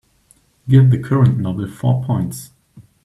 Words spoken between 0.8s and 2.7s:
the current novel four points.